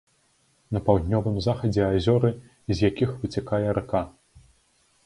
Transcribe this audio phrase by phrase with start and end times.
[0.77, 2.33] На паўднёвым захадзе азёры,
[2.75, 4.05] з якіх выцякае рака.